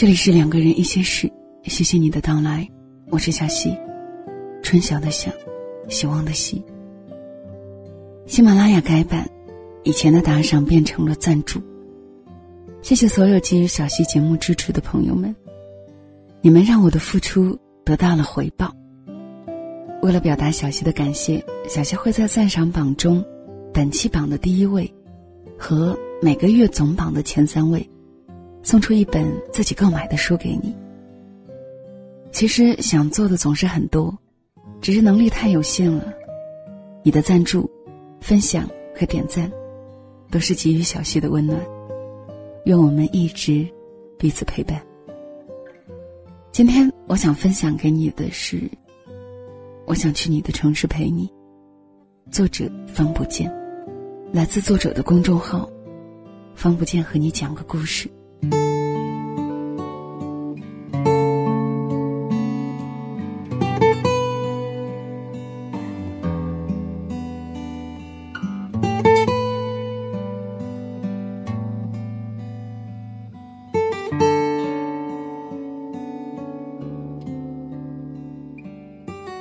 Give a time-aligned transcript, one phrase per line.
[0.00, 1.30] 这里是两个人一些事，
[1.64, 2.66] 谢谢你的到来，
[3.10, 3.76] 我是小溪，
[4.62, 5.30] 春晓的晓，
[5.90, 6.64] 希望的希。
[8.24, 9.28] 喜马拉雅改版，
[9.82, 11.60] 以前的打赏变成了赞助。
[12.80, 15.36] 谢谢所有给予小溪节目支持的朋友们，
[16.40, 17.54] 你们让我的付出
[17.84, 18.74] 得到了回报。
[20.00, 23.22] 为了表达小溪的感谢，小溪会在赞赏榜中，
[23.70, 24.90] 本期榜的第一位，
[25.58, 27.86] 和每个月总榜的前三位。
[28.62, 30.74] 送出一本自己购买的书给你。
[32.32, 34.16] 其实想做的总是很多，
[34.80, 36.12] 只是能力太有限了。
[37.02, 37.68] 你的赞助、
[38.20, 39.50] 分享和点赞，
[40.30, 41.58] 都是给予小溪的温暖。
[42.66, 43.66] 愿我们一直
[44.18, 44.80] 彼此陪伴。
[46.52, 48.58] 今天我想分享给你的是
[49.86, 51.26] 《我想去你的城市陪你》，
[52.30, 53.50] 作者方不见，
[54.30, 55.68] 来自作者的公众号
[56.54, 58.08] “方不见”和你讲个故事。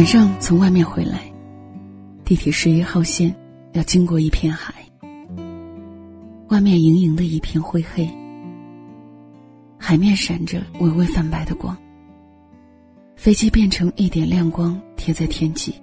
[0.00, 1.30] 晚上从外面回来，
[2.24, 3.36] 地铁十一号线
[3.74, 4.74] 要经过一片海，
[6.48, 8.08] 外面盈盈的一片灰黑，
[9.78, 11.76] 海面闪着微微泛白的光。
[13.14, 15.74] 飞机变成一点亮光贴在天际。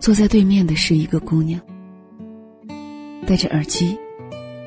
[0.00, 1.60] 坐在对面的是一个姑娘，
[3.26, 3.94] 戴着耳机，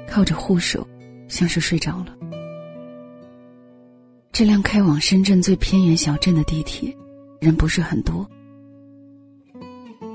[0.08, 0.88] 靠着护手，
[1.28, 2.16] 像是睡着了。
[4.32, 6.95] 这辆开往深圳最偏远小镇的地铁。
[7.42, 8.30] 人不是很多，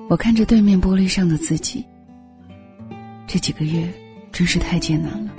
[0.08, 1.84] 我看着对面玻璃上的自己。
[3.26, 3.92] 这几个月
[4.30, 5.34] 真是太艰难了，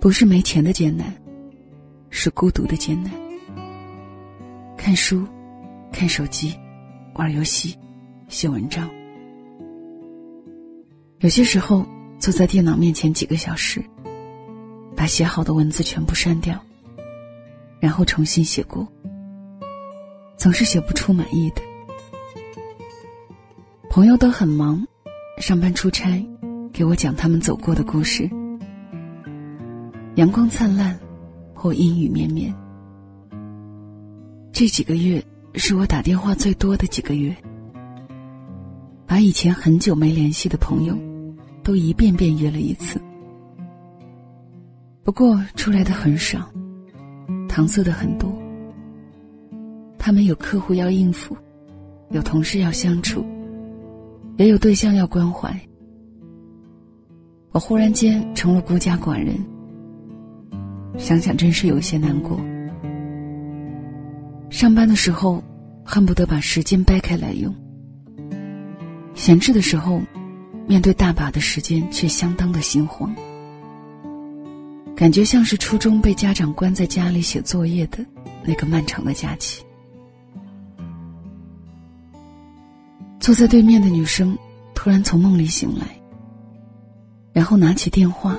[0.00, 1.14] 不是没钱的艰难，
[2.08, 3.12] 是孤独的艰难。
[4.78, 5.26] 看书，
[5.92, 6.58] 看手机，
[7.12, 7.76] 玩游戏，
[8.28, 8.88] 写文章。
[11.18, 11.84] 有些时候
[12.18, 13.84] 坐在电脑面前几个小时，
[14.96, 16.58] 把写好的文字全部删掉，
[17.78, 18.90] 然后重新写过。
[20.38, 21.60] 总是写不出满意的。
[23.90, 24.86] 朋友都很忙，
[25.38, 26.24] 上班出差，
[26.72, 28.30] 给我讲他们走过的故事。
[30.14, 30.96] 阳光灿烂，
[31.52, 32.54] 或阴雨绵绵。
[34.52, 35.20] 这几个月
[35.54, 37.36] 是我打电话最多的几个月，
[39.06, 40.96] 把以前很久没联系的朋友，
[41.64, 43.00] 都一遍遍约了一次。
[45.02, 46.48] 不过出来的很少，
[47.48, 48.37] 搪塞的很多。
[50.08, 51.36] 他们有客户要应付，
[52.12, 53.22] 有同事要相处，
[54.38, 55.54] 也有对象要关怀。
[57.50, 59.36] 我忽然间成了孤家寡人，
[60.96, 62.40] 想想真是有些难过。
[64.48, 65.44] 上班的时候
[65.84, 67.54] 恨不得把时间掰开来用，
[69.14, 70.00] 闲置的时候，
[70.66, 73.14] 面对大把的时间却相当的心慌，
[74.96, 77.98] 感觉像是初中被家长关在家里写作业的
[78.42, 79.62] 那个漫长的假期。
[83.28, 84.34] 坐在对面的女生
[84.74, 85.86] 突然从梦里醒来，
[87.30, 88.34] 然后拿起电话，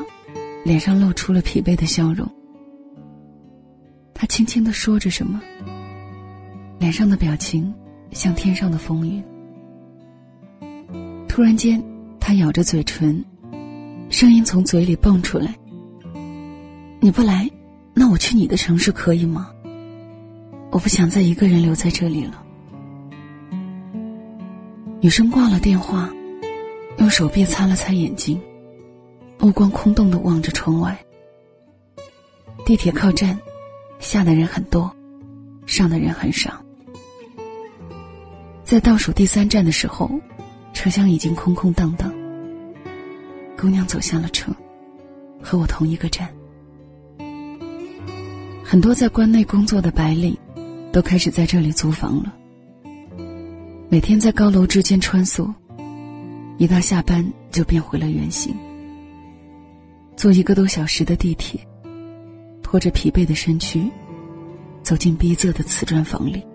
[0.65, 2.27] 脸上露出了疲惫的笑容。
[4.15, 5.39] 她轻轻的说着什么，
[6.79, 7.71] 脸上的表情
[8.13, 9.23] 像天上的风云。
[11.27, 11.79] 突然间，
[12.19, 13.23] 她咬着嘴唇，
[14.09, 15.55] 声音从嘴里蹦出来
[16.99, 17.47] ：“你不来，
[17.93, 19.51] 那我去你的城市可以吗？
[20.71, 22.45] 我不想再一个人留在这里了。”
[25.01, 26.09] 女生挂了电话，
[26.97, 28.39] 用手臂擦了擦眼睛，
[29.37, 30.97] 目光空洞的望着窗外。
[32.65, 33.39] 地铁靠站，
[33.99, 34.93] 下的人很多，
[35.65, 36.61] 上的人很少。
[38.65, 40.11] 在倒数第三站的时候，
[40.73, 42.13] 车厢已经空空荡荡。
[43.57, 44.51] 姑娘走下了车，
[45.41, 46.27] 和我同一个站。
[48.65, 50.37] 很多在关内工作的白领，
[50.91, 52.35] 都开始在这里租房了。
[53.91, 55.51] 每天在高楼之间穿梭，
[56.59, 58.55] 一到下班就变回了原形。
[60.15, 61.59] 坐一个多小时的地铁，
[62.61, 63.89] 拖着疲惫的身躯，
[64.83, 66.45] 走进逼仄的瓷砖房里。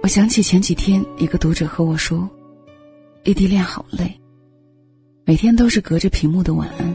[0.00, 2.30] 我想起前几天一个读者和我说
[3.24, 4.16] ：“异地恋好累，
[5.24, 6.94] 每天都是隔着屏幕的晚安。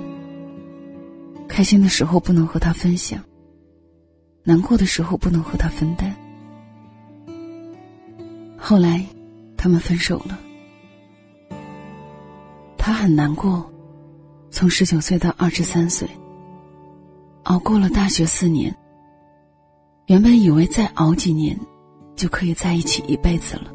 [1.49, 3.21] 开心的时候不能和他分享，
[4.45, 6.08] 难过的时候不能和他分担。”
[8.59, 9.03] 后来，
[9.57, 10.37] 他们分手了。
[12.77, 13.67] 他很难过，
[14.51, 16.07] 从十九岁到二十三岁，
[17.43, 18.75] 熬过了大学四年。
[20.07, 21.57] 原本以为再熬几年，
[22.15, 23.71] 就可以在一起一辈子了。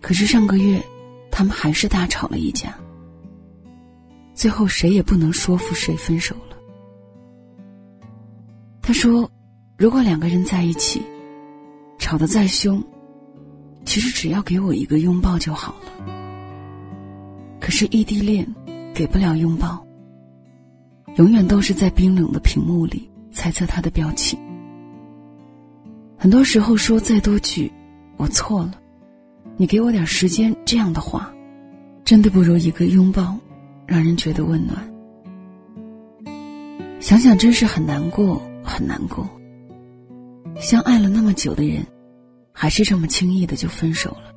[0.00, 0.80] 可是上个月，
[1.30, 2.74] 他们还是大吵了一架。
[4.34, 6.56] 最后谁也不能说服谁分手了。
[8.82, 9.30] 他说
[9.78, 11.02] ：“如果两个人在一起，
[11.98, 12.82] 吵得再凶，
[13.94, 15.92] 其实只要给我一个拥抱就好了。
[17.60, 18.44] 可是异地恋，
[18.92, 19.86] 给不了拥抱，
[21.14, 24.36] 永远都是在冰冷的屏幕里猜测他的表情。
[26.18, 27.72] 很多时候说再多句
[28.18, 28.72] ‘我错了’，
[29.56, 31.32] 你给我点时间这样的话，
[32.04, 33.38] 真的不如一个拥抱。”
[33.86, 34.92] 让人觉得温暖。
[36.98, 39.24] 想想真是很难过，很难过。
[40.56, 41.86] 相爱了那么久的人，
[42.56, 44.32] 还是这么轻易的就分手了。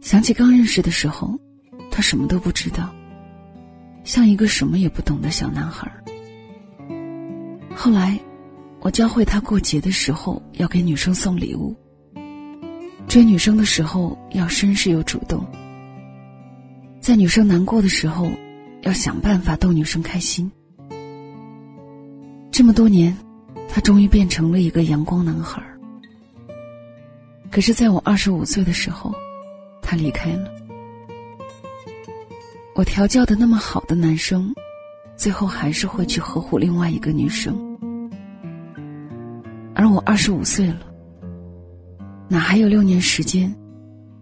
[0.00, 1.38] 想起刚认识的时候，
[1.90, 2.88] 他什么都不知道，
[4.02, 5.92] 像一个什么也不懂的小男孩。
[7.76, 8.18] 后来，
[8.80, 11.76] 我教会他过节的时候要给女生送礼物，
[13.06, 15.46] 追女生的时候要绅士又主动。
[17.00, 18.30] 在女生难过的时候，
[18.82, 20.50] 要想办法逗女生开心。
[22.50, 23.16] 这么多年，
[23.68, 25.62] 他终于变成了一个阳光男孩。
[27.50, 29.12] 可是，在我二十五岁的时候，
[29.82, 30.50] 他离开了。
[32.74, 34.54] 我调教的那么好的男生，
[35.16, 37.58] 最后还是会去呵护另外一个女生。
[39.74, 40.80] 而我二十五岁了，
[42.28, 43.52] 哪还有六年时间？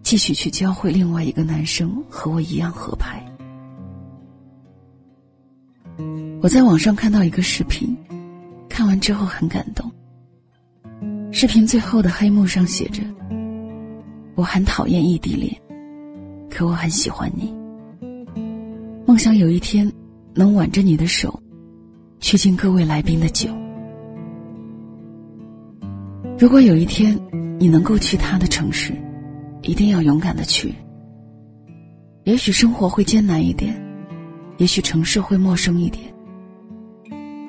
[0.01, 3.21] 继续去教会另外一个男生和我一样合拍。
[6.41, 7.95] 我在网上看到一个视频，
[8.69, 9.91] 看完之后很感动。
[11.31, 13.01] 视频最后的黑幕上写着
[14.35, 15.53] ：“我很讨厌异地恋，
[16.49, 17.53] 可我很喜欢你。
[19.05, 19.91] 梦想有一天
[20.33, 21.41] 能挽着你的手，
[22.19, 23.49] 去敬各位来宾的酒。
[26.39, 27.19] 如果有一天
[27.59, 28.93] 你能够去他的城市。”
[29.63, 30.73] 一定要勇敢的去。
[32.23, 33.75] 也许生活会艰难一点，
[34.59, 36.05] 也许城市会陌生一点，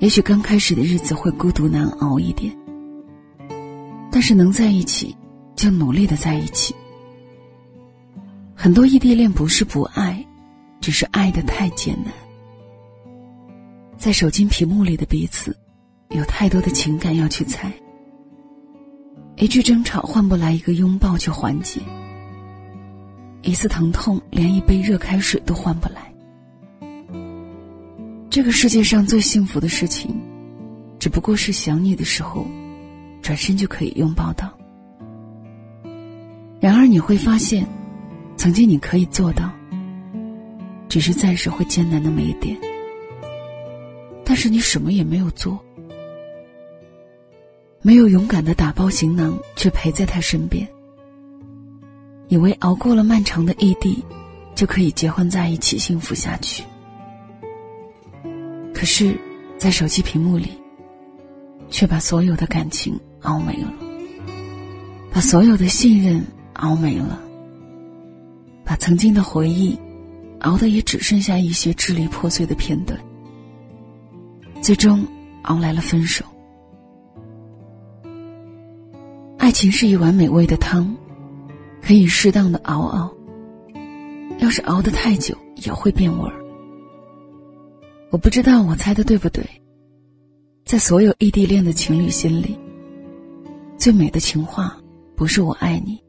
[0.01, 2.53] 也许刚开始的日子会孤独难熬一点。
[4.11, 5.17] 但是能在一起，
[5.55, 6.75] 就努力的在一起。
[8.55, 10.25] 很多异地恋不是不爱，
[10.81, 12.13] 只是爱的太艰难。
[13.97, 15.57] 在手机屏幕里的彼此，
[16.11, 17.73] 有太多的情感要去猜。
[19.37, 21.81] 一句争吵换不来一个拥抱去缓解，
[23.43, 26.13] 一次疼痛连一杯热开水都换不来。
[28.29, 30.21] 这个世界上最幸福的事情，
[30.99, 32.45] 只不过是想你的时候，
[33.23, 34.53] 转身就可以拥抱到。
[36.61, 37.67] 然而你会发现，
[38.37, 39.51] 曾经你可以做到，
[40.89, 42.57] 只是暂时会艰难那么一点，
[44.25, 45.59] 但是你什么也没有做。
[47.81, 50.67] 没有勇敢的打包行囊，却陪在他身边。
[52.27, 54.05] 以为熬过了漫长的异地，
[54.55, 56.65] 就可以结婚在一起，幸福下去。
[58.75, 59.17] 可是，
[59.57, 60.51] 在手机屏幕里，
[61.71, 63.73] 却把所有的感情熬没了，
[65.13, 67.21] 把所有的信任熬没了，
[68.65, 69.79] 把曾经的回忆
[70.41, 72.99] 熬得也只剩下一些支离破碎的片段，
[74.63, 75.07] 最终
[75.43, 76.25] 熬来了分手。
[79.39, 80.95] 爱情是一碗美味的汤，
[81.81, 83.13] 可以适当的熬熬。
[84.39, 86.35] 要是熬得太久，也会变味儿。
[88.11, 89.45] 我不知道我猜的对不对。
[90.65, 92.57] 在所有异地恋的情侣心里，
[93.79, 94.77] 最美的情话，
[95.15, 96.03] 不是我爱你，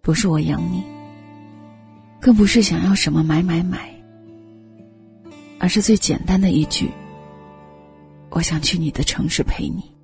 [0.00, 0.82] 不是我养你，
[2.18, 3.94] 更不是想要什么买买买，
[5.58, 6.90] 而是最简单的一句：
[8.30, 9.94] 我想去你的城市陪你。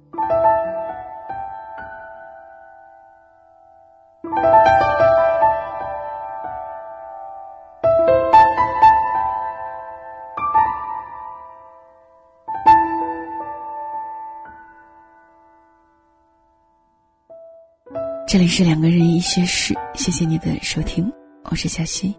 [18.37, 21.11] 这里是两个人一些事，谢谢你的收听，
[21.45, 22.14] 我是小溪，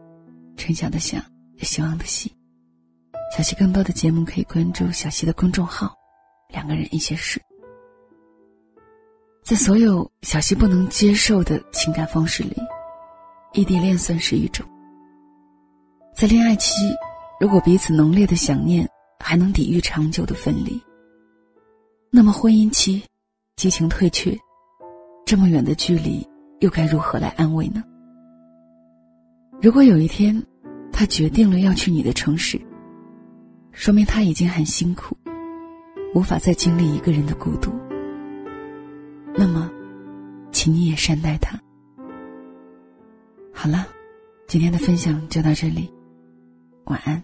[0.55, 1.19] 春晓的晓，
[1.59, 2.35] 希望的希。
[3.31, 5.95] 小溪更多的节目可以关注小溪的公众号，
[6.49, 7.39] 两个人一些事。
[9.43, 12.57] 在所有小溪不能接受的情感方式里，
[13.53, 14.65] 异地恋算是一种。
[16.15, 16.73] 在恋爱期，
[17.39, 20.81] 如果彼此浓烈的想念还能抵御长久的分离，
[22.09, 23.03] 那么婚姻期，
[23.55, 24.35] 激情退却。
[25.27, 26.25] 这么远的距离，
[26.61, 27.83] 又该如何来安慰呢？
[29.61, 30.41] 如果有一天，
[30.89, 32.57] 他决定了要去你的城市，
[33.73, 35.17] 说明他已经很辛苦，
[36.15, 37.73] 无法再经历一个人的孤独。
[39.35, 39.69] 那么，
[40.53, 41.59] 请你也善待他。
[43.53, 43.85] 好了，
[44.47, 45.91] 今天的分享就到这里，
[46.85, 47.21] 晚安。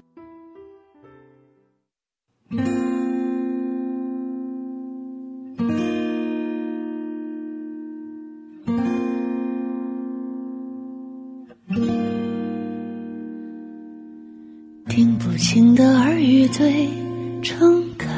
[17.44, 18.10] 诚恳，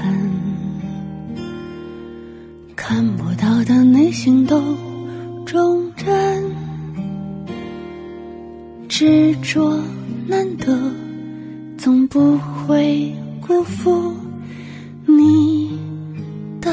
[2.76, 4.62] 看不到的内心都
[5.48, 6.44] 忠贞，
[8.88, 9.82] 执着
[10.28, 10.78] 难得，
[11.76, 14.16] 总不会辜负
[15.08, 15.76] 你
[16.62, 16.72] 的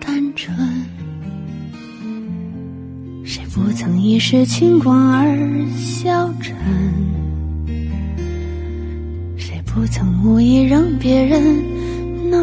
[0.00, 0.52] 单纯。
[3.24, 6.56] 谁不曾一时轻狂而消沉？
[9.76, 12.38] 不曾无意让别人恼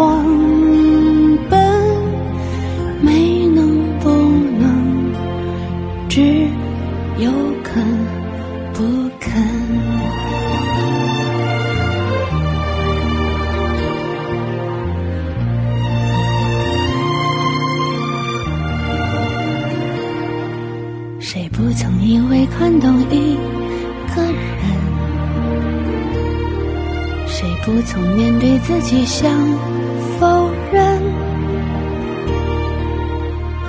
[0.00, 0.24] 狂
[1.50, 1.60] 奔，
[3.02, 4.08] 没能不
[4.58, 5.12] 能，
[6.08, 6.22] 只
[7.18, 7.30] 有
[7.62, 7.84] 肯
[8.72, 8.82] 不
[9.20, 9.30] 肯。
[21.20, 23.36] 谁不曾因为看懂一
[24.16, 24.64] 个人，
[27.26, 29.30] 谁不曾面对自己想
[30.20, 31.00] 否认？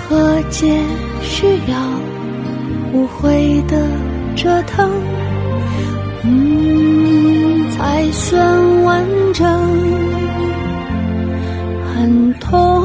[0.10, 0.84] 和解
[1.22, 1.78] 需要
[2.92, 3.88] 无悔的
[4.36, 4.92] 折腾，
[6.26, 9.48] 嗯，才算完整。
[11.96, 12.81] 很痛，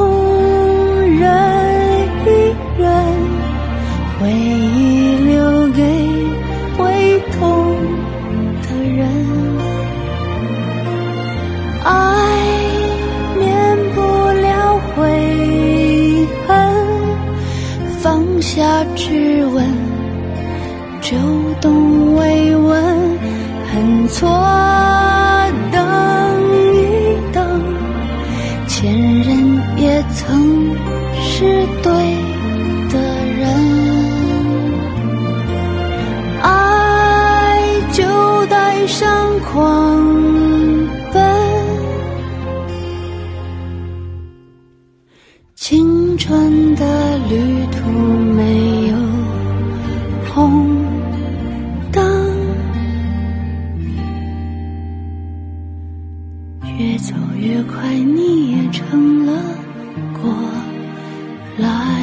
[31.87, 31.93] 对
[32.91, 32.99] 的
[33.39, 33.47] 人，
[36.43, 36.51] 爱
[37.93, 38.03] 就
[38.47, 39.55] 带上狂
[41.13, 41.23] 奔，
[45.55, 47.89] 青春的旅途
[48.35, 48.97] 没有
[50.35, 50.85] 红
[51.93, 52.03] 灯。
[56.77, 59.33] 越走越快，你也成了
[60.21, 60.35] 过。
[61.59, 61.96] lie.